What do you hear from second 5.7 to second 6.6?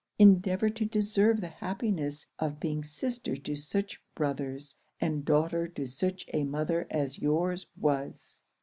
such a